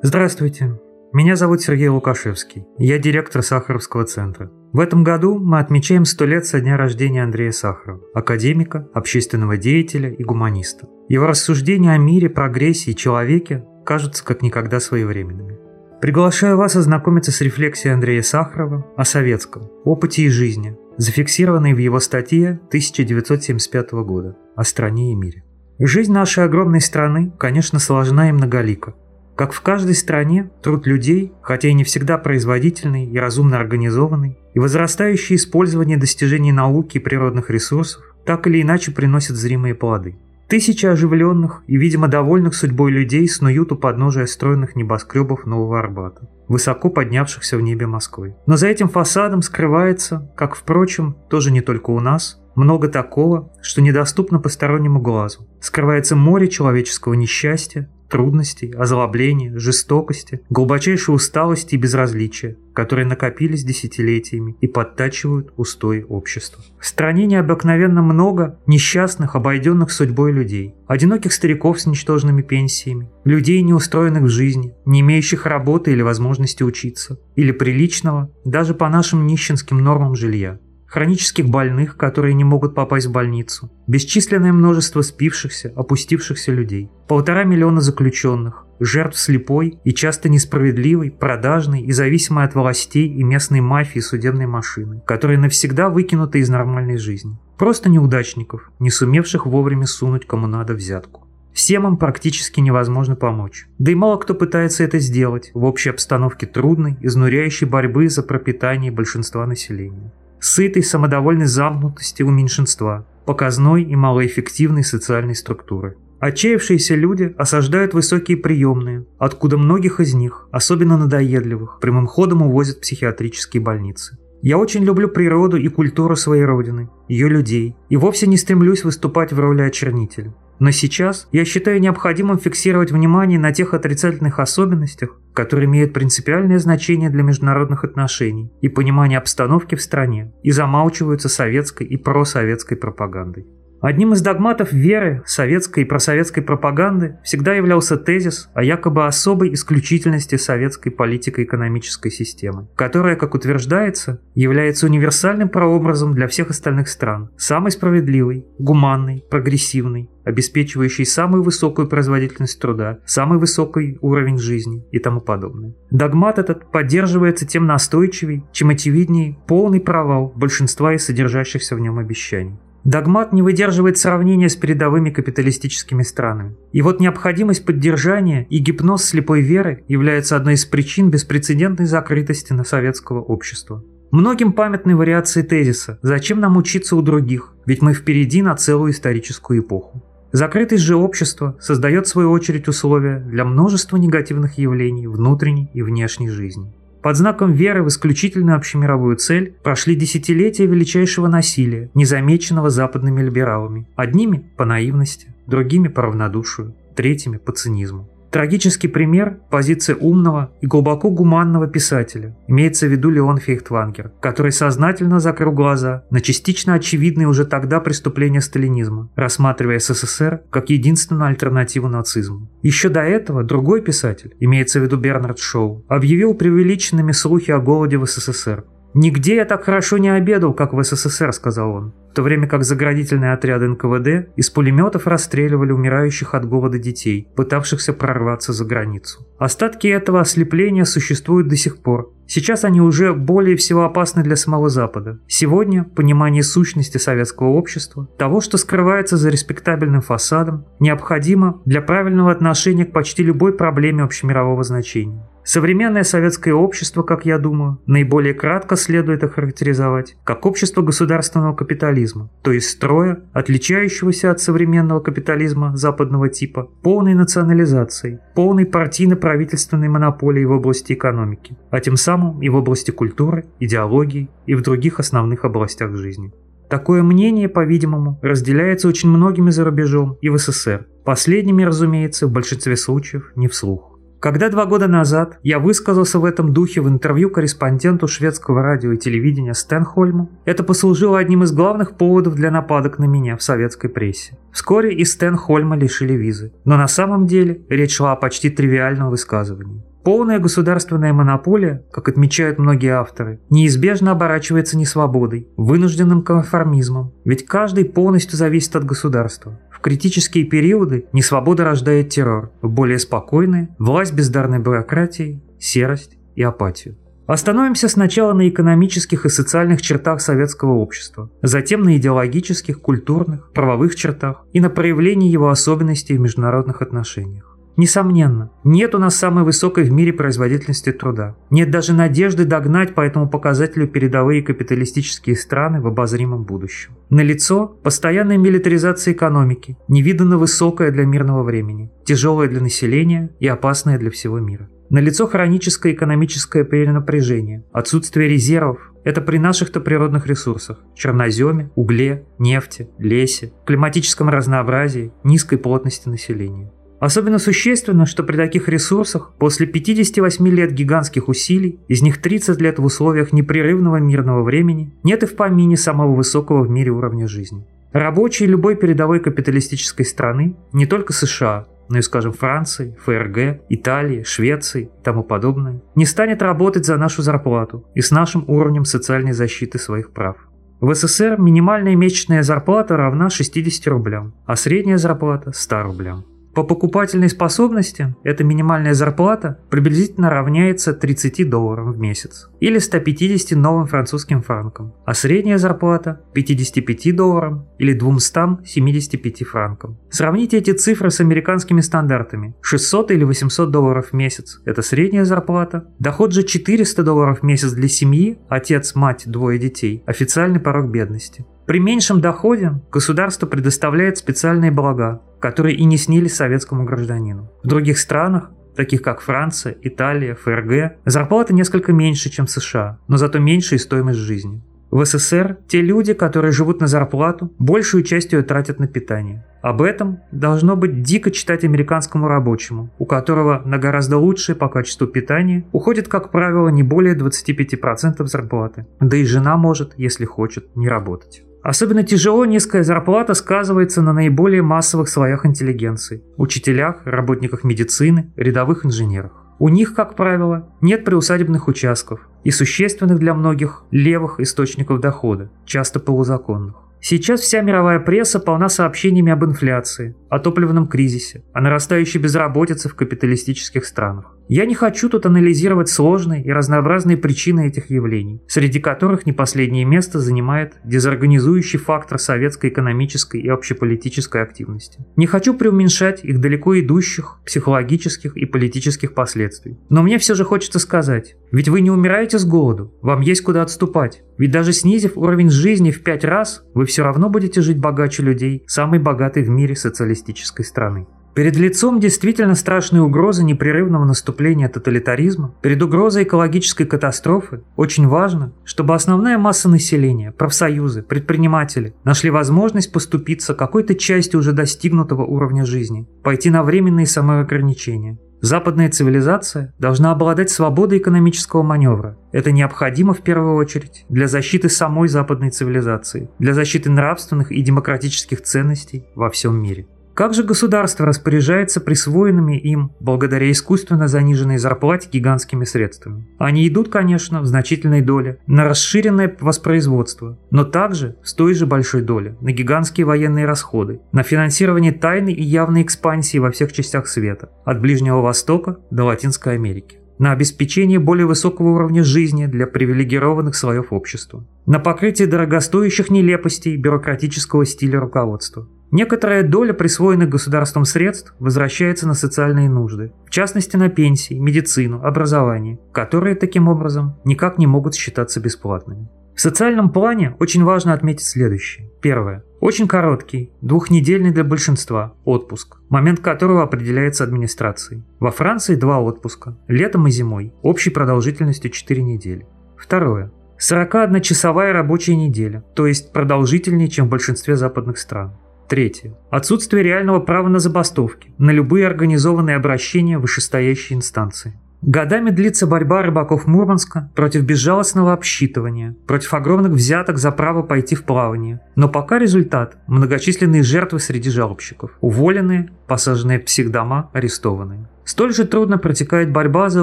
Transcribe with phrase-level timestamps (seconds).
[0.00, 0.78] Здравствуйте.
[1.12, 2.64] Меня зовут Сергей Лукашевский.
[2.78, 4.48] Я директор Сахаровского центра.
[4.72, 10.10] В этом году мы отмечаем 100 лет со дня рождения Андрея Сахарова, академика, общественного деятеля
[10.10, 10.86] и гуманиста.
[11.08, 15.58] Его рассуждения о мире, прогрессе и человеке кажутся как никогда своевременными.
[16.00, 21.98] Приглашаю вас ознакомиться с рефлексией Андрея Сахарова о советском опыте и жизни, зафиксированной в его
[21.98, 25.42] статье 1975 года о стране и мире.
[25.80, 28.94] Жизнь нашей огромной страны, конечно, сложна и многолика.
[29.38, 34.58] Как в каждой стране, труд людей, хотя и не всегда производительный и разумно организованный, и
[34.58, 40.18] возрастающее использование достижений науки и природных ресурсов так или иначе приносят зримые плоды.
[40.48, 46.90] Тысячи оживленных и, видимо, довольных судьбой людей снуют у подножия стройных небоскребов Нового Арбата, высоко
[46.90, 48.34] поднявшихся в небе Москвы.
[48.46, 53.82] Но за этим фасадом скрывается, как, впрочем, тоже не только у нас, много такого, что
[53.82, 55.46] недоступно постороннему глазу.
[55.60, 64.66] Скрывается море человеческого несчастья, трудностей, озлобления, жестокости, глубочайшей усталости и безразличия, которые накопились десятилетиями и
[64.66, 66.62] подтачивают устои общества.
[66.80, 73.74] В стране необыкновенно много несчастных, обойденных судьбой людей, одиноких стариков с ничтожными пенсиями, людей, не
[73.74, 79.78] устроенных в жизни, не имеющих работы или возможности учиться, или приличного, даже по нашим нищенским
[79.78, 86.90] нормам жилья хронических больных, которые не могут попасть в больницу, бесчисленное множество спившихся, опустившихся людей,
[87.06, 93.60] полтора миллиона заключенных, жертв слепой и часто несправедливой, продажной и зависимой от властей и местной
[93.60, 97.38] мафии судебной машины, которые навсегда выкинуты из нормальной жизни.
[97.58, 101.26] Просто неудачников, не сумевших вовремя сунуть кому надо взятку.
[101.52, 103.66] Всем им практически невозможно помочь.
[103.78, 108.92] Да и мало кто пытается это сделать в общей обстановке трудной, изнуряющей борьбы за пропитание
[108.92, 115.96] большинства населения сытой самодовольной замкнутости у меньшинства, показной и малоэффективной социальной структуры.
[116.20, 122.80] Отчаявшиеся люди осаждают высокие приемные, откуда многих из них, особенно надоедливых, прямым ходом увозят в
[122.80, 124.18] психиатрические больницы.
[124.42, 129.32] Я очень люблю природу и культуру своей родины, ее людей, и вовсе не стремлюсь выступать
[129.32, 130.34] в роли очернителя.
[130.58, 137.10] Но сейчас я считаю необходимым фиксировать внимание на тех отрицательных особенностях, которые имеют принципиальное значение
[137.10, 143.46] для международных отношений и понимания обстановки в стране и замалчиваются советской и просоветской пропагандой.
[143.80, 150.34] Одним из догматов веры, советской и просоветской пропаганды всегда являлся тезис о якобы особой исключительности
[150.34, 158.46] советской политико-экономической системы, которая, как утверждается, является универсальным прообразом для всех остальных стран, самой справедливой,
[158.58, 165.74] гуманной, прогрессивной, обеспечивающей самую высокую производительность труда, самый высокий уровень жизни и тому подобное.
[165.90, 172.58] Догмат этот поддерживается тем настойчивей, чем очевиднее полный провал большинства из содержащихся в нем обещаний.
[172.84, 176.56] Догмат не выдерживает сравнения с передовыми капиталистическими странами.
[176.72, 182.64] И вот необходимость поддержания и гипноз слепой веры является одной из причин беспрецедентной закрытости на
[182.64, 183.84] советского общества.
[184.10, 187.54] Многим памятны вариации тезиса «Зачем нам учиться у других?
[187.66, 190.02] Ведь мы впереди на целую историческую эпоху».
[190.32, 196.28] Закрытость же общества создает в свою очередь условия для множества негативных явлений внутренней и внешней
[196.28, 196.72] жизни.
[197.02, 203.86] Под знаком веры в исключительную общемировую цель прошли десятилетия величайшего насилия, незамеченного западными либералами.
[203.94, 208.08] Одними по наивности, другими по равнодушию, третьими по цинизму.
[208.30, 215.18] Трагический пример– позиция умного и глубоко гуманного писателя, имеется в виду Леон Фейхтвангер, который сознательно
[215.18, 222.50] закрыл глаза на частично очевидные уже тогда преступления сталинизма, рассматривая СССР как единственную альтернативу нацизму.
[222.62, 227.96] Еще до этого другой писатель, имеется в виду Бернард Шоу, объявил преувеличенными слухи о голоде
[227.96, 228.64] в СССР,
[228.94, 232.64] «Нигде я так хорошо не обедал, как в СССР»,— сказал он, в то время как
[232.64, 239.26] заградительные отряды НКВД из пулеметов расстреливали умирающих от голода детей, пытавшихся прорваться за границу.
[239.38, 242.12] Остатки этого ослепления существуют до сих пор.
[242.26, 245.18] Сейчас они уже более всего опасны для самого Запада.
[245.28, 252.84] Сегодня понимание сущности советского общества, того, что скрывается за респектабельным фасадом, необходимо для правильного отношения
[252.84, 255.26] к почти любой проблеме общемирового значения.
[255.50, 262.52] Современное советское общество, как я думаю, наиболее кратко следует охарактеризовать как общество государственного капитализма, то
[262.52, 270.92] есть строя, отличающегося от современного капитализма западного типа, полной национализацией, полной партийно-правительственной монополией в области
[270.92, 276.30] экономики, а тем самым и в области культуры, идеологии и в других основных областях жизни.
[276.68, 280.84] Такое мнение, по-видимому, разделяется очень многими за рубежом и в СССР.
[281.06, 283.97] Последними, разумеется, в большинстве случаев не вслух.
[284.20, 288.98] Когда два года назад я высказался в этом духе в интервью корреспонденту шведского радио и
[288.98, 294.36] телевидения Стэнхольму, это послужило одним из главных поводов для нападок на меня в советской прессе.
[294.52, 299.84] Вскоре и Стэнхольма лишили визы, но на самом деле речь шла о почти тривиальном высказывании.
[300.02, 308.38] Полная государственная монополия, как отмечают многие авторы, неизбежно оборачивается несвободой, вынужденным конформизмом, ведь каждый полностью
[308.38, 309.60] зависит от государства.
[309.78, 316.96] В критические периоды несвобода рождает террор, в более спокойные– власть бездарной бюрократии, серость и апатию.
[317.28, 324.46] Остановимся сначала на экономических и социальных чертах советского общества, затем на идеологических, культурных, правовых чертах
[324.52, 327.57] и на проявлении его особенностей в международных отношениях.
[327.78, 331.36] Несомненно, нет у нас самой высокой в мире производительности труда.
[331.48, 336.96] Нет даже надежды догнать по этому показателю передовые капиталистические страны в обозримом будущем.
[337.08, 344.10] Налицо постоянная милитаризация экономики, невиданно высокая для мирного времени, тяжелая для населения и опасная для
[344.10, 344.68] всего мира.
[344.90, 353.52] Налицо хроническое экономическое перенапряжение, отсутствие резервов, это при наших-то природных ресурсах– черноземе, угле, нефти, лесе,
[353.64, 356.72] климатическом разнообразии, низкой плотности населения.
[357.00, 362.78] Особенно существенно, что при таких ресурсах после 58 лет гигантских усилий, из них 30 лет
[362.78, 367.66] в условиях непрерывного мирного времени, нет и в помине самого высокого в мире уровня жизни.
[367.92, 374.90] Рабочие любой передовой капиталистической страны, не только США, но и, скажем, Франции, ФРГ, Италии, Швеции
[375.00, 379.78] и тому подобное, не станет работать за нашу зарплату и с нашим уровнем социальной защиты
[379.78, 380.36] своих прав.
[380.80, 386.24] В СССР минимальная месячная зарплата равна 60 рублям, а средняя зарплата– 100 рублям.
[386.58, 393.86] По покупательной способности эта минимальная зарплата приблизительно равняется 30 долларам в месяц или 150 новым
[393.86, 400.00] французским франкам, а средняя зарплата 55 долларам или 275 франкам.
[400.10, 402.56] Сравните эти цифры с американскими стандартами.
[402.60, 405.86] 600 или 800 долларов в месяц– это средняя зарплата.
[406.00, 411.46] Доход же 400 долларов в месяц для семьи, отец, мать, двое детей– официальный порог бедности.
[411.68, 417.50] При меньшем доходе государство предоставляет специальные блага, которые и не снились советскому гражданину.
[417.62, 423.16] В других странах, таких как Франция, Италия, ФРГ, зарплата несколько меньше, чем в США, но
[423.16, 424.62] зато меньше и стоимость жизни.
[424.90, 429.44] В СССР те люди, которые живут на зарплату, большую часть ее тратят на питание.
[429.60, 435.06] Об этом должно быть дико читать американскому рабочему, у которого на гораздо лучшее по качеству
[435.06, 438.86] питания уходит, как правило, не более 25% зарплаты.
[439.00, 441.42] Да и жена может, если хочет, не работать.
[441.62, 449.32] Особенно тяжело низкая зарплата сказывается на наиболее массовых слоях интеллигенции– учителях, работниках медицины, рядовых инженерах.
[449.58, 455.98] У них, как правило, нет приусадебных участков и существенных для многих левых источников дохода, часто
[455.98, 456.76] полузаконных.
[457.00, 462.94] Сейчас вся мировая пресса полна сообщениями об инфляции, о топливном кризисе, о нарастающей безработице в
[462.94, 464.37] капиталистических странах.
[464.48, 469.84] Я не хочу тут анализировать сложные и разнообразные причины этих явлений, среди которых не последнее
[469.84, 475.04] место занимает дезорганизующий фактор советской экономической и общеполитической активности.
[475.16, 479.76] Не хочу преуменьшать их далеко идущих психологических и политических последствий.
[479.90, 483.60] Но мне все же хочется сказать, ведь вы не умираете с голоду, вам есть куда
[483.60, 484.22] отступать.
[484.38, 488.64] Ведь даже снизив уровень жизни в пять раз, вы все равно будете жить богаче людей
[488.66, 491.06] самой богатой в мире социалистической страны.
[491.38, 498.96] Перед лицом действительно страшной угрозы непрерывного наступления тоталитаризма, перед угрозой экологической катастрофы, очень важно, чтобы
[498.96, 506.50] основная масса населения, профсоюзы, предприниматели нашли возможность поступиться какой-то частью уже достигнутого уровня жизни, пойти
[506.50, 508.18] на временные самоограничения.
[508.40, 512.18] Западная цивилизация должна обладать свободой экономического маневра.
[512.32, 518.42] Это необходимо в первую очередь для защиты самой западной цивилизации, для защиты нравственных и демократических
[518.42, 519.86] ценностей во всем мире.
[520.18, 526.26] Как же государство распоряжается присвоенными им, благодаря искусственно заниженной зарплате, гигантскими средствами?
[526.38, 532.02] Они идут, конечно, в значительной доле на расширенное воспроизводство, но также с той же большой
[532.02, 537.50] доли на гигантские военные расходы, на финансирование тайной и явной экспансии во всех частях света,
[537.64, 543.92] от Ближнего Востока до Латинской Америки на обеспечение более высокого уровня жизни для привилегированных слоев
[543.92, 552.14] общества, на покрытие дорогостоящих нелепостей бюрократического стиля руководства, Некоторая доля присвоенных государством средств возвращается на
[552.14, 558.40] социальные нужды, в частности на пенсии, медицину, образование, которые таким образом никак не могут считаться
[558.40, 559.08] бесплатными.
[559.34, 561.88] В социальном плане очень важно отметить следующее.
[562.00, 562.42] Первое.
[562.60, 568.02] Очень короткий, двухнедельный для большинства отпуск, момент которого определяется администрацией.
[568.18, 572.48] Во Франции два отпуска, летом и зимой, общей продолжительностью 4 недели.
[572.76, 573.30] Второе.
[573.60, 578.36] 41-часовая рабочая неделя, то есть продолжительнее, чем в большинстве западных стран.
[578.68, 579.16] Третье.
[579.30, 584.60] Отсутствие реального права на забастовки, на любые организованные обращения вышестоящей инстанции.
[584.82, 591.04] Годами длится борьба рыбаков Мурманска против безжалостного обсчитывания, против огромных взяток за право пойти в
[591.04, 591.60] плавание.
[591.74, 597.88] Но пока результат– многочисленные жертвы среди жалобщиков, уволенные, посаженные в психдома, арестованные.
[598.04, 599.82] Столь же трудно протекает борьба за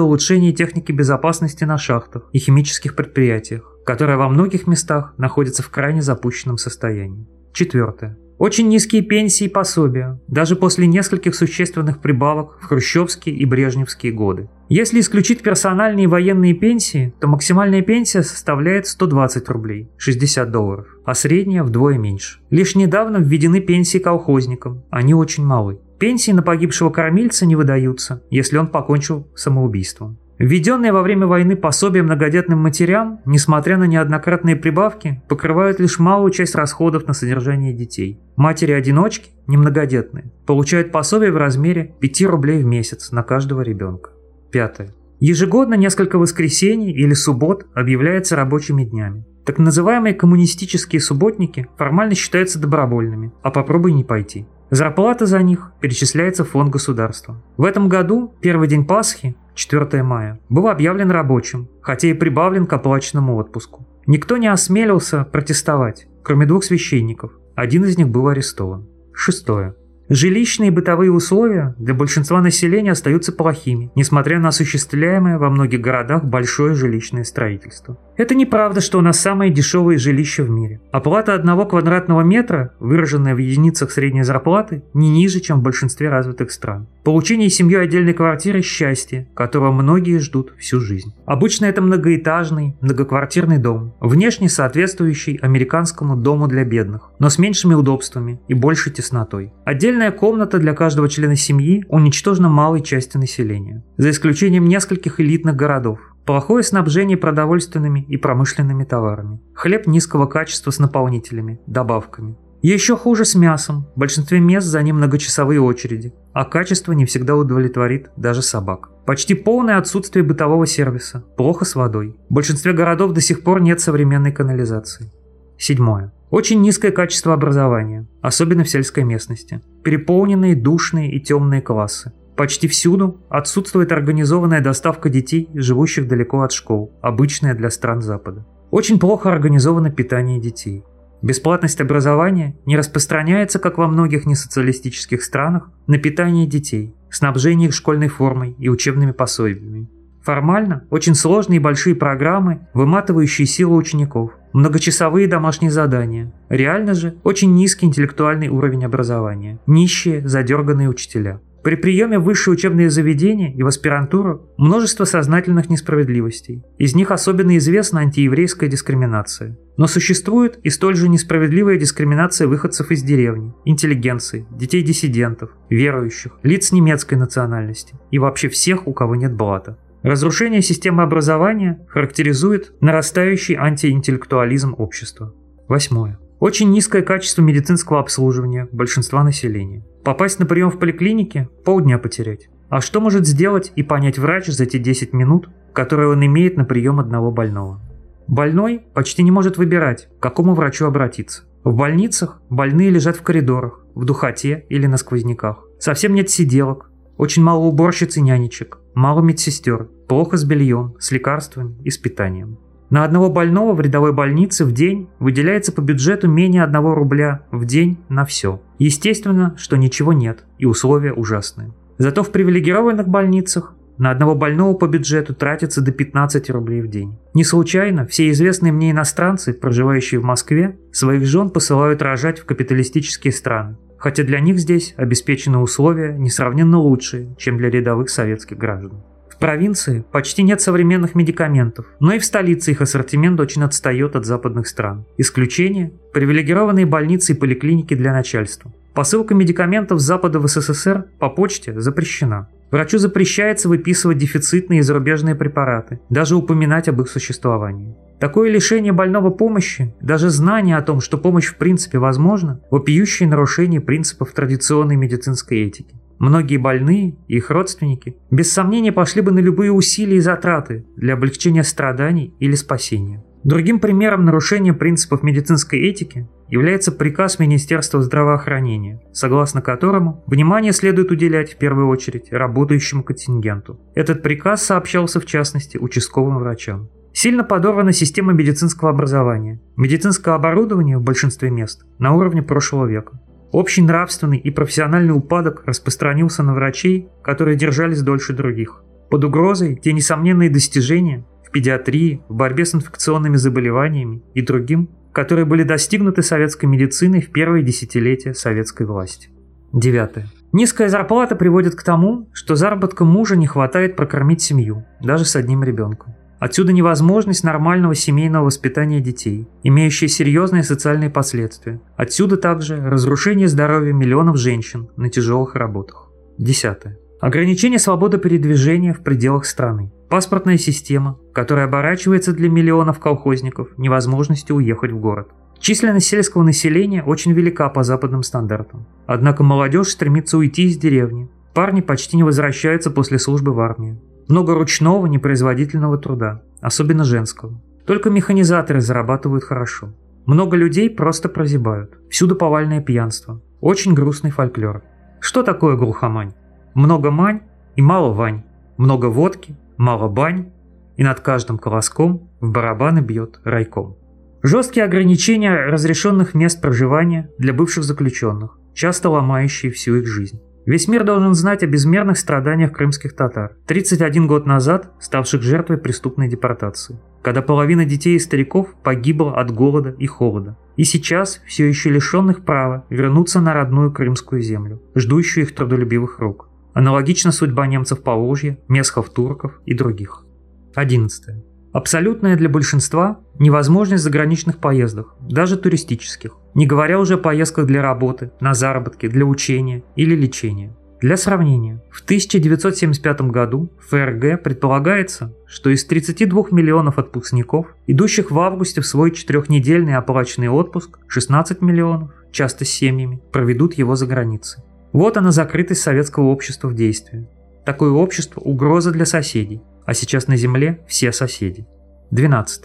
[0.00, 6.00] улучшение техники безопасности на шахтах и химических предприятиях, которая во многих местах находится в крайне
[6.00, 7.26] запущенном состоянии.
[7.52, 8.16] Четвертое.
[8.38, 14.50] Очень низкие пенсии и пособия, даже после нескольких существенных прибавок в хрущевские и брежневские годы.
[14.68, 21.62] Если исключить персональные военные пенсии, то максимальная пенсия составляет 120 рублей, 60 долларов, а средняя
[21.62, 22.40] вдвое меньше.
[22.50, 25.80] Лишь недавно введены пенсии колхозникам, они очень малы.
[25.98, 30.18] Пенсии на погибшего кормильца не выдаются, если он покончил самоубийством.
[30.38, 36.54] Введенные во время войны пособия многодетным матерям, несмотря на неоднократные прибавки, покрывают лишь малую часть
[36.54, 38.20] расходов на содержание детей.
[38.36, 44.10] Матери-одиночки, немногодетные, получают пособие в размере 5 рублей в месяц на каждого ребенка.
[44.52, 44.92] Пятое.
[45.20, 49.24] Ежегодно несколько воскресений или суббот объявляются рабочими днями.
[49.46, 54.46] Так называемые коммунистические субботники формально считаются добровольными, а попробуй не пойти.
[54.70, 57.40] Зарплата за них перечисляется в фонд государства.
[57.56, 62.72] В этом году первый день Пасхи 4 мая, был объявлен рабочим, хотя и прибавлен к
[62.72, 63.86] оплаченному отпуску.
[64.06, 67.32] Никто не осмелился протестовать, кроме двух священников.
[67.56, 68.86] Один из них был арестован.
[69.12, 69.74] Шестое.
[70.08, 76.24] Жилищные и бытовые условия для большинства населения остаются плохими, несмотря на осуществляемое во многих городах
[76.24, 77.98] большое жилищное строительство.
[78.16, 80.80] Это неправда, что у нас самые дешевые жилища в мире.
[80.90, 86.50] Оплата одного квадратного метра, выраженная в единицах средней зарплаты, не ниже, чем в большинстве развитых
[86.50, 86.86] стран.
[87.04, 91.14] Получение семьей отдельной квартиры– счастье, которого многие ждут всю жизнь.
[91.26, 98.40] Обычно это многоэтажный, многоквартирный дом, внешне соответствующий американскому дому для бедных, но с меньшими удобствами
[98.48, 99.52] и большей теснотой.
[99.96, 105.98] Отдельная комната для каждого члена семьи уничтожена малой части населения, за исключением нескольких элитных городов,
[106.26, 109.40] Плохое снабжение продовольственными и промышленными товарами.
[109.54, 112.36] Хлеб низкого качества с наполнителями, добавками.
[112.60, 113.86] Еще хуже с мясом.
[113.94, 118.90] В большинстве мест за ним многочасовые очереди, а качество не всегда удовлетворит даже собак.
[119.06, 121.24] Почти полное отсутствие бытового сервиса.
[121.38, 122.18] Плохо с водой.
[122.28, 125.10] В большинстве городов до сих пор нет современной канализации.
[125.56, 126.12] Седьмое.
[126.30, 129.60] Очень низкое качество образования, особенно в сельской местности.
[129.84, 132.12] Переполненные, душные и темные классы.
[132.36, 138.44] Почти всюду отсутствует организованная доставка детей, живущих далеко от школ, обычная для стран Запада.
[138.70, 140.84] Очень плохо организовано питание детей.
[141.22, 148.08] Бесплатность образования не распространяется, как во многих несоциалистических странах, на питание детей, снабжение их школьной
[148.08, 149.88] формой и учебными пособиями.
[150.26, 156.32] Формально очень сложные и большие программы, выматывающие силы учеников, многочасовые домашние задания.
[156.48, 161.40] Реально же очень низкий интеллектуальный уровень образования, нищие, задерганные учителя.
[161.62, 166.64] При приеме в высшие учебные заведения и в аспирантуру множество сознательных несправедливостей.
[166.76, 169.56] Из них особенно известна антиеврейская дискриминация.
[169.76, 176.72] Но существует и столь же несправедливая дискриминация выходцев из деревни, интеллигенции, детей диссидентов, верующих, лиц
[176.72, 179.78] немецкой национальности и вообще всех, у кого нет блата.
[180.02, 185.34] Разрушение системы образования характеризует нарастающий антиинтеллектуализм общества.
[185.68, 186.18] Восьмое.
[186.38, 189.84] Очень низкое качество медицинского обслуживания большинства населения.
[190.04, 192.48] Попасть на прием в поликлинике– полдня потерять.
[192.68, 196.64] А что может сделать и понять врач за те 10 минут, которые он имеет на
[196.64, 197.80] прием одного больного?
[198.28, 201.44] Больной почти не может выбирать, к какому врачу обратиться.
[201.64, 205.64] В больницах больные лежат в коридорах, в духоте или на сквозняках.
[205.78, 211.76] Совсем нет сиделок, очень мало уборщиц и нянечек, мало медсестер, плохо с бельем, с лекарствами
[211.84, 212.58] и с питанием.
[212.88, 217.64] На одного больного в рядовой больнице в день выделяется по бюджету менее 1 рубля в
[217.66, 218.60] день на все.
[218.78, 221.72] Естественно, что ничего нет и условия ужасные.
[221.98, 227.18] Зато в привилегированных больницах на одного больного по бюджету тратится до 15 рублей в день.
[227.34, 233.32] Не случайно все известные мне иностранцы, проживающие в Москве, своих жен посылают рожать в капиталистические
[233.32, 239.02] страны, хотя для них здесь обеспечены условия несравненно лучшие, чем для рядовых советских граждан.
[239.28, 244.24] В провинции почти нет современных медикаментов, но и в столице их ассортимент очень отстает от
[244.24, 245.04] западных стран.
[245.18, 248.72] Исключение– привилегированные больницы и поликлиники для начальства.
[248.94, 252.48] Посылка медикаментов с Запада в СССР по почте запрещена.
[252.70, 257.94] Врачу запрещается выписывать дефицитные и зарубежные препараты, даже упоминать об их существовании.
[258.18, 263.80] Такое лишение больного помощи, даже знание о том, что помощь в принципе возможна, вопиющее нарушение
[263.80, 265.94] принципов традиционной медицинской этики.
[266.18, 271.12] Многие больные и их родственники без сомнения пошли бы на любые усилия и затраты для
[271.12, 273.22] облегчения страданий или спасения.
[273.44, 281.52] Другим примером нарушения принципов медицинской этики является приказ Министерства здравоохранения, согласно которому внимание следует уделять
[281.52, 283.78] в первую очередь работающему контингенту.
[283.94, 286.88] Этот приказ сообщался в частности участковым врачам.
[287.18, 289.58] Сильно подорвана система медицинского образования.
[289.74, 293.18] Медицинское оборудование в большинстве мест на уровне прошлого века.
[293.52, 298.84] Общий нравственный и профессиональный упадок распространился на врачей, которые держались дольше других.
[299.08, 305.46] Под угрозой те несомненные достижения в педиатрии, в борьбе с инфекционными заболеваниями и другим, которые
[305.46, 309.30] были достигнуты советской медициной в первые десятилетия советской власти.
[309.72, 310.26] Девятое.
[310.52, 315.64] Низкая зарплата приводит к тому, что заработка мужа не хватает прокормить семью, даже с одним
[315.64, 316.14] ребенком.
[316.38, 321.80] Отсюда невозможность нормального семейного воспитания детей, имеющие серьезные социальные последствия.
[321.96, 326.10] Отсюда также разрушение здоровья миллионов женщин на тяжелых работах.
[326.36, 326.98] Десятое.
[327.20, 329.90] Ограничение свободы передвижения в пределах страны.
[330.10, 335.28] Паспортная система, которая оборачивается для миллионов колхозников невозможностью уехать в город.
[335.58, 338.86] Численность сельского населения очень велика по западным стандартам.
[339.06, 341.30] Однако молодежь стремится уйти из деревни.
[341.54, 343.98] Парни почти не возвращаются после службы в армию.
[344.28, 347.60] Много ручного непроизводительного труда, особенно женского.
[347.86, 349.94] Только механизаторы зарабатывают хорошо.
[350.26, 351.98] Много людей просто прозябают.
[352.10, 353.40] Всюду повальное пьянство.
[353.60, 354.82] Очень грустный фольклор.
[355.20, 356.34] Что такое глухомань?
[356.74, 357.42] Много мань
[357.76, 358.42] и мало вань.
[358.76, 360.50] Много водки, мало бань.
[360.96, 363.96] И над каждым колоском в барабаны бьет райком.
[364.42, 370.40] Жесткие ограничения разрешенных мест проживания для бывших заключенных, часто ломающие всю их жизнь.
[370.66, 376.28] Весь мир должен знать о безмерных страданиях крымских татар, 31 год назад ставших жертвой преступной
[376.28, 381.90] депортации, когда половина детей и стариков погибла от голода и холода, и сейчас все еще
[381.90, 386.48] лишенных права вернуться на родную крымскую землю, ждущую их трудолюбивых рук.
[386.74, 390.26] Аналогична судьба немцев Поволжья, месхов-турков и других.
[390.74, 391.44] 11.
[391.76, 398.30] Абсолютная для большинства невозможность заграничных поездок, даже туристических, не говоря уже о поездках для работы,
[398.40, 400.74] на заработки, для учения или лечения.
[401.02, 408.38] Для сравнения, в 1975 году в ФРГ предполагается, что из 32 миллионов отпускников, идущих в
[408.40, 414.64] августе в свой четырехнедельный оплаченный отпуск, 16 миллионов, часто с семьями, проведут его за границей.
[414.94, 417.28] Вот она закрытость советского общества в действии.
[417.66, 421.66] Такое общество– угроза для соседей, а сейчас на Земле все соседи.
[422.10, 422.64] 12.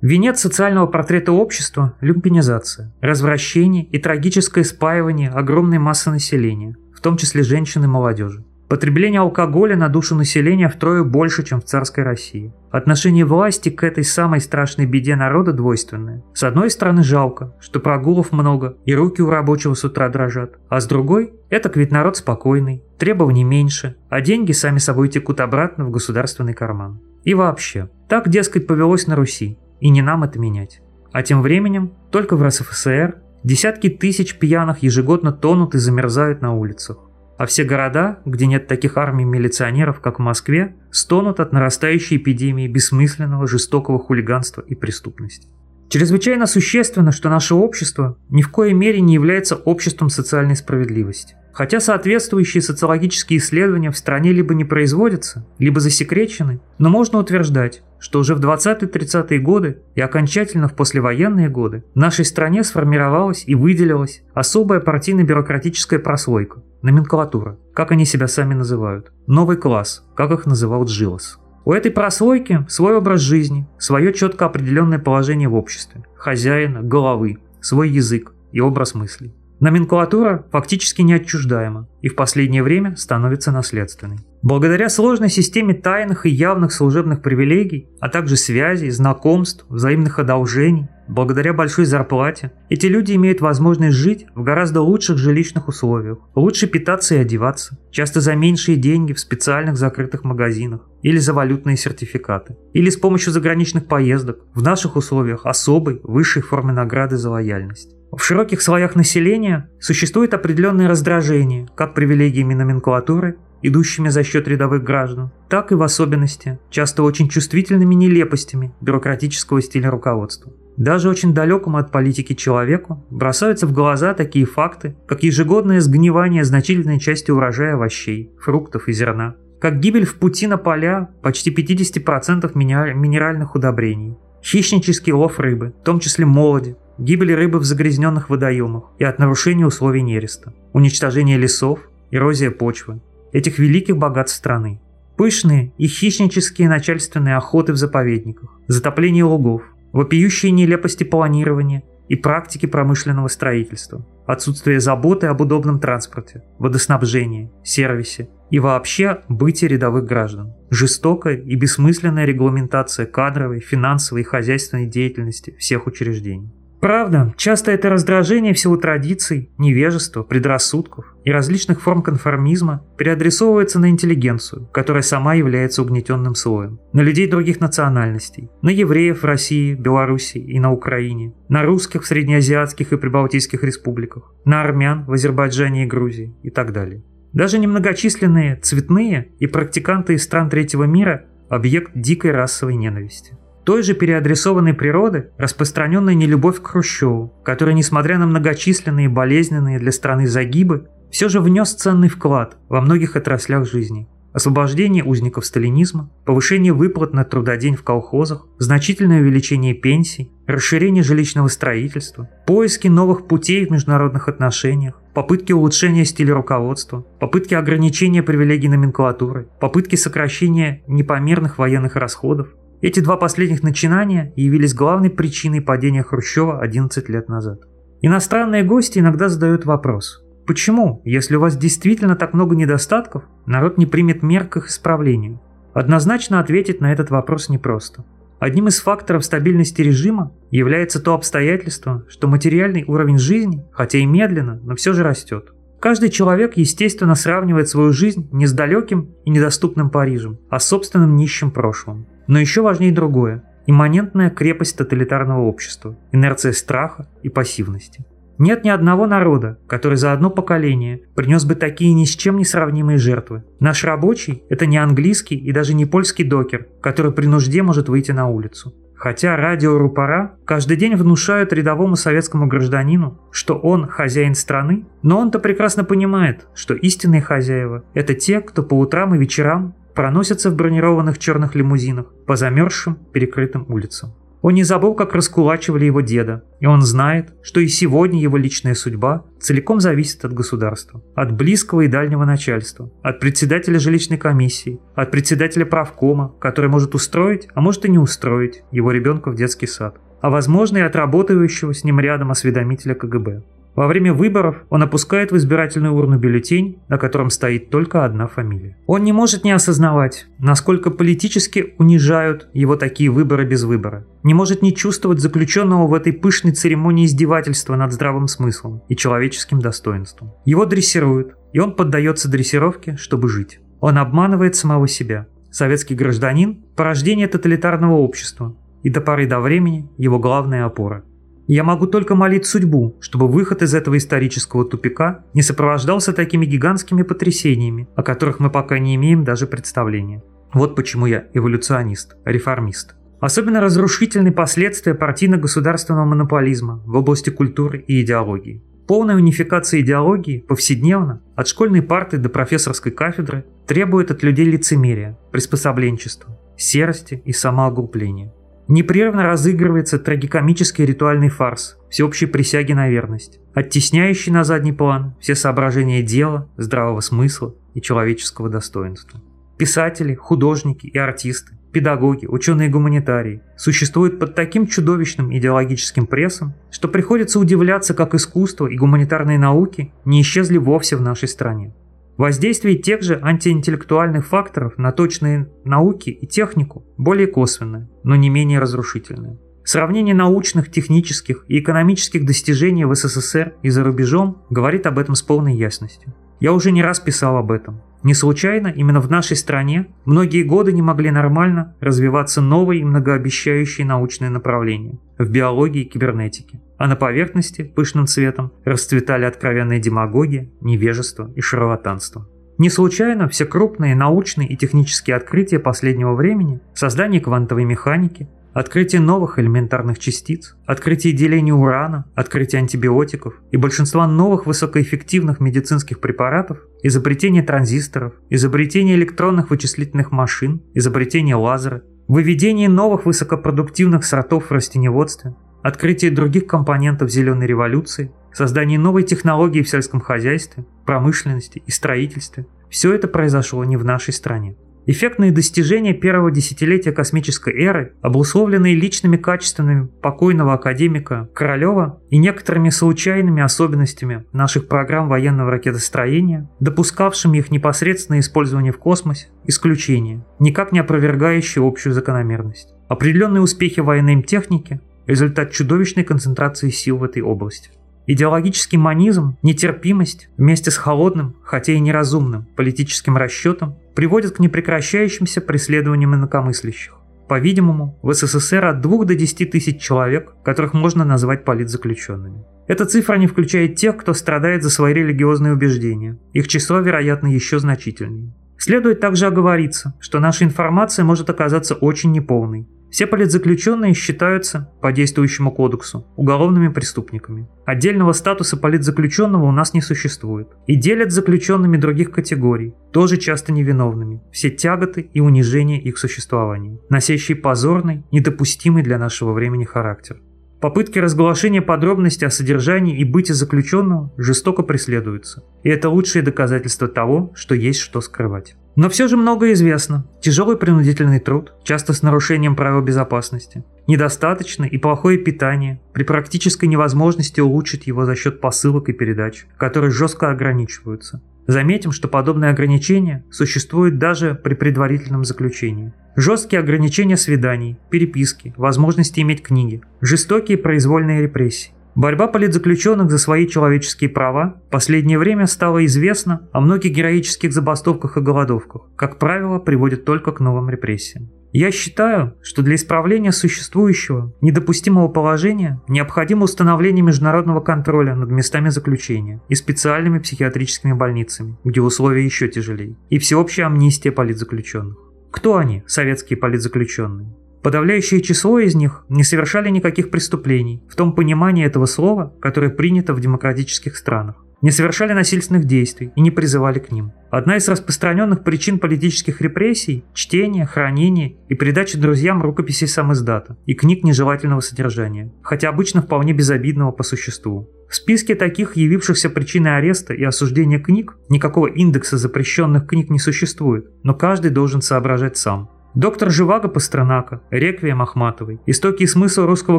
[0.00, 7.44] Венец социального портрета общества– люмпинизация, развращение и трагическое спаивание огромной массы населения, в том числе
[7.44, 8.44] женщин и молодежи.
[8.72, 12.54] Потребление алкоголя на душу населения втрое больше, чем в царской России.
[12.70, 16.24] Отношение власти к этой самой страшной беде народа двойственное.
[16.32, 20.80] С одной стороны жалко, что прогулов много и руки у рабочего с утра дрожат, а
[20.80, 25.90] с другой– это ведь народ спокойный, требований меньше, а деньги сами собой текут обратно в
[25.90, 26.98] государственный карман.
[27.24, 30.80] И вообще, так, дескать, повелось на Руси, и не нам это менять.
[31.12, 37.11] А тем временем, только в РСФСР десятки тысяч пьяных ежегодно тонут и замерзают на улицах
[37.42, 42.68] а все города, где нет таких армий милиционеров, как в Москве, стонут от нарастающей эпидемии
[42.68, 45.48] бессмысленного жестокого хулиганства и преступности.
[45.92, 51.36] Чрезвычайно существенно, что наше общество ни в коей мере не является обществом социальной справедливости.
[51.52, 58.20] Хотя соответствующие социологические исследования в стране либо не производятся, либо засекречены, но можно утверждать, что
[58.20, 64.22] уже в 20-30-е годы и окончательно в послевоенные годы в нашей стране сформировалась и выделилась
[64.32, 71.38] особая партийно-бюрократическая прослойка, номенклатура, как они себя сами называют, новый класс, как их называл Джилос.
[71.64, 77.88] У этой прослойки свой образ жизни, свое четко определенное положение в обществе, хозяина, головы, свой
[77.88, 79.32] язык и образ мыслей.
[79.60, 84.18] Номенклатура фактически неотчуждаема и в последнее время становится наследственной.
[84.42, 91.52] Благодаря сложной системе тайных и явных служебных привилегий, а также связей, знакомств, взаимных одолжений, благодаря
[91.52, 97.18] большой зарплате, эти люди имеют возможность жить в гораздо лучших жилищных условиях, лучше питаться и
[97.18, 102.96] одеваться, часто за меньшие деньги в специальных закрытых магазинах или за валютные сертификаты, или с
[102.96, 107.94] помощью заграничных поездок, в наших условиях особой, высшей формы награды за лояльность.
[108.10, 115.30] В широких слоях населения существует определенное раздражение как привилегиями номенклатуры, идущими за счет рядовых граждан,
[115.48, 120.52] так и в особенности, часто очень чувствительными нелепостями бюрократического стиля руководства.
[120.76, 126.98] Даже очень далекому от политики человеку бросаются в глаза такие факты, как ежегодное сгнивание значительной
[126.98, 133.54] части урожая овощей, фруктов и зерна, как гибель в пути на поля почти 50% минеральных
[133.54, 139.18] удобрений, хищнический лов рыбы, в том числе молоди, гибели рыбы в загрязненных водоемах и от
[139.18, 141.80] нарушения условий нереста, уничтожение лесов,
[142.10, 143.00] эрозия почвы,
[143.32, 144.80] этих великих богатств страны.
[145.16, 153.28] Пышные и хищнические начальственные охоты в заповедниках, затопление лугов, вопиющие нелепости планирования и практики промышленного
[153.28, 161.54] строительства, отсутствие заботы об удобном транспорте, водоснабжении, сервисе и вообще быте рядовых граждан, жестокая и
[161.54, 166.52] бессмысленная регламентация кадровой, финансовой и хозяйственной деятельности всех учреждений.
[166.82, 173.88] Правда, часто это раздражение в силу традиций, невежества, предрассудков и различных форм конформизма переадресовывается на
[173.88, 180.38] интеллигенцию, которая сама является угнетенным слоем, на людей других национальностей, на евреев в России, Беларуси
[180.38, 185.86] и на Украине, на русских в среднеазиатских и прибалтийских республиках, на армян в Азербайджане и
[185.86, 187.04] Грузии и так далее.
[187.32, 193.94] Даже немногочисленные цветные и практиканты из стран третьего мира– объект дикой расовой ненависти той же
[193.94, 201.28] переадресованной природы распространенная нелюбовь к Хрущеву, который, несмотря на многочисленные болезненные для страны загибы, все
[201.28, 204.08] же внес ценный вклад во многих отраслях жизни.
[204.32, 212.30] Освобождение узников сталинизма, повышение выплат на трудодень в колхозах, значительное увеличение пенсий, расширение жилищного строительства,
[212.46, 219.96] поиски новых путей в международных отношениях, попытки улучшения стиля руководства, попытки ограничения привилегий номенклатуры, попытки
[219.96, 222.48] сокращения непомерных военных расходов,
[222.82, 227.60] эти два последних начинания явились главной причиной падения Хрущева 11 лет назад.
[228.00, 233.86] Иностранные гости иногда задают вопрос, почему, если у вас действительно так много недостатков, народ не
[233.86, 235.40] примет мер к их исправлению?
[235.72, 238.04] Однозначно ответить на этот вопрос непросто.
[238.40, 244.58] Одним из факторов стабильности режима является то обстоятельство, что материальный уровень жизни, хотя и медленно,
[244.64, 245.52] но все же растет.
[245.80, 251.14] Каждый человек, естественно, сравнивает свою жизнь не с далеким и недоступным Парижем, а с собственным
[251.14, 252.08] нищим прошлым.
[252.26, 258.04] Но еще важнее другое– имманентная крепость тоталитарного общества, инерция страха и пассивности.
[258.38, 262.44] Нет ни одного народа, который за одно поколение принес бы такие ни с чем не
[262.44, 263.44] сравнимые жертвы.
[263.60, 268.10] Наш рабочий– это не английский и даже не польский докер, который при нужде может выйти
[268.10, 268.74] на улицу.
[268.96, 275.82] Хотя радиорупора каждый день внушают рядовому советскому гражданину, что он хозяин страны, но он-то прекрасно
[275.82, 281.54] понимает, что истинные хозяева– это те, кто по утрам и вечерам проносятся в бронированных черных
[281.54, 284.14] лимузинах по замерзшим перекрытым улицам.
[284.42, 288.74] Он не забыл, как раскулачивали его деда, и он знает, что и сегодня его личная
[288.74, 295.12] судьба целиком зависит от государства, от близкого и дальнего начальства, от председателя жилищной комиссии, от
[295.12, 299.98] председателя правкома, который может устроить, а может и не устроить его ребенка в детский сад,
[300.20, 303.44] а возможно и от работающего с ним рядом осведомителя КГБ.
[303.74, 308.76] Во время выборов он опускает в избирательную урну бюллетень, на котором стоит только одна фамилия.
[308.86, 314.06] Он не может не осознавать, насколько политически унижают его такие выборы без выбора.
[314.22, 319.60] Не может не чувствовать заключенного в этой пышной церемонии издевательства над здравым смыслом и человеческим
[319.60, 320.32] достоинством.
[320.44, 323.60] Его дрессируют, и он поддается дрессировке, чтобы жить.
[323.80, 325.26] Он обманывает самого себя.
[325.50, 331.04] Советский гражданин– порождение тоталитарного общества, и до поры до времени его главная опора–
[331.46, 337.02] я могу только молить судьбу, чтобы выход из этого исторического тупика не сопровождался такими гигантскими
[337.02, 340.22] потрясениями, о которых мы пока не имеем даже представления.
[340.54, 342.94] Вот почему я эволюционист, реформист.
[343.20, 348.62] Особенно разрушительны последствия партийно-государственного монополизма в области культуры и идеологии.
[348.86, 356.36] Полная унификация идеологии повседневно, от школьной парты до профессорской кафедры, требует от людей лицемерия, приспособленчества,
[356.56, 358.32] серости и самооглупления.
[358.68, 366.02] Непрерывно разыгрывается трагикомический ритуальный фарс всеобщей присяги на верность, оттесняющий на задний план все соображения
[366.02, 369.20] дела, здравого смысла и человеческого достоинства.
[369.58, 377.94] Писатели, художники и артисты, педагоги, ученые-гуманитарии существуют под таким чудовищным идеологическим прессом, что приходится удивляться,
[377.94, 381.74] как искусство и гуманитарные науки не исчезли вовсе в нашей стране.
[382.22, 388.60] Воздействие тех же антиинтеллектуальных факторов на точные науки и технику более косвенное, но не менее
[388.60, 389.40] разрушительное.
[389.64, 395.22] Сравнение научных, технических и экономических достижений в СССР и за рубежом говорит об этом с
[395.22, 396.14] полной ясностью.
[396.38, 397.82] Я уже не раз писал об этом.
[398.04, 403.84] Не случайно именно в нашей стране многие годы не могли нормально развиваться новые и многообещающие
[403.84, 406.60] научные направления в биологии и кибернетике.
[406.82, 412.28] А на поверхности, пышным цветом, расцветали откровенная демагогия, невежество и шарлатанство.
[412.58, 419.38] Не случайно все крупные научные и технические открытия последнего времени, создание квантовой механики, Открытие новых
[419.38, 428.12] элементарных частиц, открытие деления урана, открытие антибиотиков и большинства новых высокоэффективных медицинских препаратов, изобретение транзисторов,
[428.28, 437.10] изобретение электронных вычислительных машин, изобретение лазера, выведение новых высокопродуктивных сортов в растеневодстве, открытие других компонентов
[437.10, 443.76] зеленой революции, создание новой технологии в сельском хозяйстве, промышленности и строительстве– все это произошло не
[443.76, 444.56] в нашей стране.
[444.84, 453.42] Эффектные достижения первого десятилетия космической эры, обусловленные личными качествами покойного академика Королева и некоторыми случайными
[453.42, 461.64] особенностями наших программ военного ракетостроения, допускавшими их непосредственное использование в космосе, исключение, никак не опровергающие
[461.64, 462.74] общую закономерность.
[462.88, 467.70] Определенные успехи военной техники– результат чудовищной концентрации сил в этой области.
[468.06, 476.14] Идеологический манизм, нетерпимость вместе с холодным, хотя и неразумным, политическим расчетом приводят к непрекращающимся преследованиям
[476.14, 476.94] инакомыслящих.
[477.28, 482.44] По-видимому, в СССР от 2 до 10 тысяч человек, которых можно назвать политзаключенными.
[482.66, 486.18] Эта цифра не включает тех, кто страдает за свои религиозные убеждения.
[486.32, 488.34] Их число, вероятно, еще значительнее.
[488.58, 495.50] Следует также оговориться, что наша информация может оказаться очень неполной, все политзаключенные считаются, по действующему
[495.50, 497.48] кодексу, уголовными преступниками.
[497.64, 500.48] Отдельного статуса политзаключенного у нас не существует.
[500.66, 507.36] И делят заключенными других категорий, тоже часто невиновными, все тяготы и унижения их существования, носящие
[507.38, 510.20] позорный, недопустимый для нашего времени характер.
[510.62, 515.42] Попытки разглашения подробностей о содержании и быте заключенного жестоко преследуются.
[515.64, 518.54] И это лучшее доказательство того, что есть что скрывать.
[518.76, 520.06] Но все же многое известно.
[520.22, 527.40] Тяжелый принудительный труд, часто с нарушением правил безопасности, недостаточное и плохое питание, при практической невозможности
[527.40, 531.20] улучшить его за счет посылок и передач, которые жестко ограничиваются.
[531.46, 535.92] Заметим, что подобные ограничения существуют даже при предварительном заключении.
[536.14, 541.72] Жесткие ограничения свиданий, переписки, возможности иметь книги, жестокие произвольные репрессии.
[541.94, 548.16] Борьба политзаключенных за свои человеческие права в последнее время стала известна о многих героических забастовках
[548.16, 551.30] и голодовках, как правило, приводит только к новым репрессиям.
[551.52, 559.42] Я считаю, что для исправления существующего недопустимого положения необходимо установление международного контроля над местами заключения
[559.50, 564.96] и специальными психиатрическими больницами, где условия еще тяжелее, и всеобщая амнистия политзаключенных.
[565.30, 567.34] Кто они, советские политзаключенные?
[567.62, 573.12] Подавляющее число из них не совершали никаких преступлений в том понимании этого слова, которое принято
[573.12, 574.42] в демократических странах.
[574.62, 577.12] Не совершали насильственных действий и не призывали к ним.
[577.32, 583.72] Одна из распространенных причин политических репрессий– чтение, хранение и передача друзьям рукописей сам издата и
[583.72, 587.70] книг нежелательного содержания, хотя обычно вполне безобидного по существу.
[587.88, 593.86] В списке таких, явившихся причиной ареста и осуждения книг, никакого индекса запрещенных книг не существует,
[594.02, 595.70] но каждый должен соображать сам.
[595.94, 599.78] Доктор Живаго Пастернака, Реквием Ахматовой, Истоки и смысл русского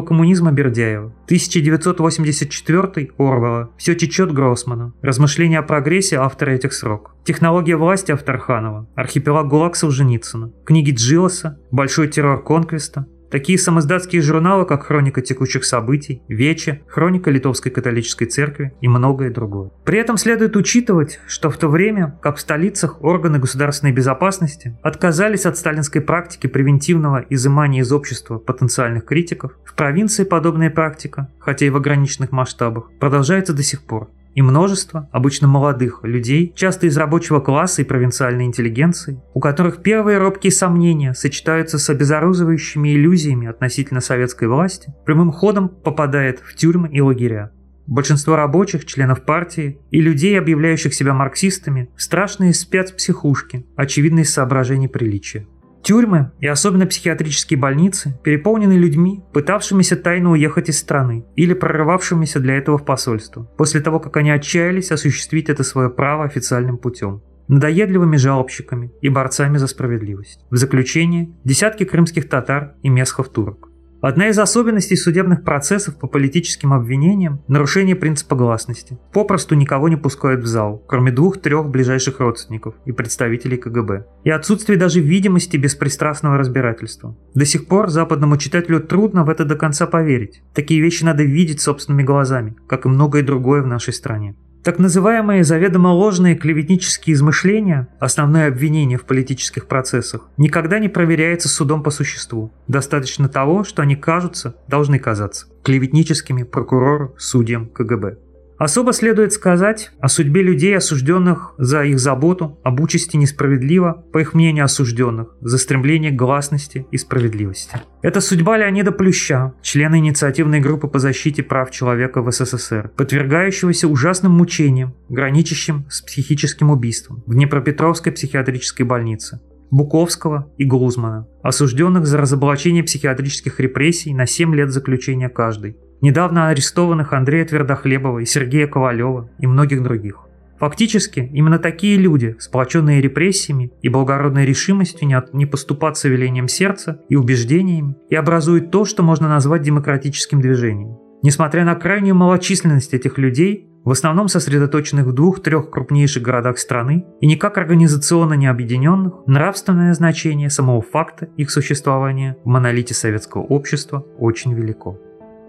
[0.00, 8.12] коммунизма Бердяева, 1984 Орвала, Все течет Гроссмана, Размышления о прогрессе автора этих срок, Технология власти
[8.12, 15.64] Авторханова, Архипелаг ГУЛАГ Солженицына, книги Джилоса, Большой террор Конквиста, Такие самоиздатские журналы, как «Хроника текущих
[15.64, 19.72] событий», «Вече», «Хроника Литовской католической церкви» и многое другое.
[19.84, 25.46] При этом следует учитывать, что в то время, как в столицах органы государственной безопасности отказались
[25.46, 31.70] от сталинской практики превентивного изымания из общества потенциальных критиков, в провинции подобная практика, хотя и
[31.70, 37.40] в ограниченных масштабах, продолжается до сих пор и множество, обычно молодых, людей, часто из рабочего
[37.40, 44.48] класса и провинциальной интеллигенции, у которых первые робкие сомнения сочетаются с обезоруживающими иллюзиями относительно советской
[44.48, 47.52] власти, прямым ходом попадает в тюрьмы и лагеря.
[47.86, 55.46] Большинство рабочих, членов партии и людей, объявляющих себя марксистами, страшные спецпсихушки, очевидные соображения приличия.
[55.84, 62.56] Тюрьмы и особенно психиатрические больницы переполнены людьми, пытавшимися тайно уехать из страны или прорывавшимися для
[62.56, 68.16] этого в посольство, после того, как они отчаялись осуществить это свое право официальным путем надоедливыми
[68.16, 70.40] жалобщиками и борцами за справедливость.
[70.50, 73.68] В заключение– десятки крымских татар и месхов турок.
[74.06, 78.98] Одна из особенностей судебных процессов по политическим обвинениям– нарушение принципа гласности.
[79.14, 84.04] Попросту никого не пускают в зал, кроме двух-трех ближайших родственников и представителей КГБ.
[84.24, 87.16] И отсутствие даже видимости беспристрастного разбирательства.
[87.32, 90.42] До сих пор западному читателю трудно в это до конца поверить.
[90.52, 94.36] Такие вещи надо видеть собственными глазами, как и многое другое в нашей стране.
[94.64, 101.82] Так называемые заведомо ложные клеветнические измышления, основное обвинение в политических процессах, никогда не проверяется судом
[101.82, 102.50] по существу.
[102.66, 108.16] Достаточно того, что они кажутся, должны казаться, клеветническими прокурору, судьям КГБ.
[108.56, 114.32] Особо следует сказать о судьбе людей, осужденных за их заботу об участи несправедливо, по их
[114.32, 117.76] мнению осужденных, за стремление к гласности и справедливости.
[118.02, 124.32] Это судьба Леонида Плюща, члена инициативной группы по защите прав человека в СССР, подвергающегося ужасным
[124.32, 129.40] мучениям, граничащим с психическим убийством в Днепропетровской психиатрической больнице.
[129.70, 137.14] Буковского и Глузмана, осужденных за разоблачение психиатрических репрессий на 7 лет заключения каждый недавно арестованных
[137.14, 140.20] Андрея Твердохлебова и Сергея Ковалева и многих других.
[140.60, 147.00] Фактически, именно такие люди, сплоченные репрессиями и благородной решимостью не, от, не поступаться велением сердца
[147.08, 150.98] и убеждениями, и образуют то, что можно назвать демократическим движением.
[151.22, 157.26] Несмотря на крайнюю малочисленность этих людей, в основном сосредоточенных в двух-трех крупнейших городах страны и
[157.26, 164.54] никак организационно не объединенных, нравственное значение самого факта их существования в монолите советского общества очень
[164.54, 164.98] велико.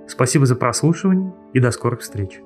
[0.08, 2.41] Спасибо за прослушивание и до скорых встреч.